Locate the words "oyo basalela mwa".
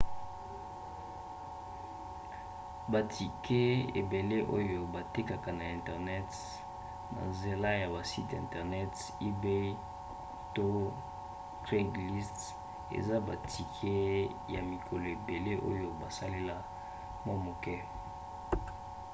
15.69-17.35